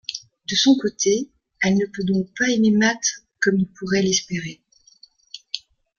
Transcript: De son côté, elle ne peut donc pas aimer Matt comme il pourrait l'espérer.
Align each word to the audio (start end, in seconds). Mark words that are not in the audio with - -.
De 0.49 0.55
son 0.55 0.75
côté, 0.77 1.29
elle 1.61 1.77
ne 1.77 1.85
peut 1.85 2.03
donc 2.03 2.27
pas 2.35 2.49
aimer 2.49 2.71
Matt 2.71 2.99
comme 3.39 3.59
il 3.59 3.67
pourrait 3.71 4.01
l'espérer. 4.01 4.59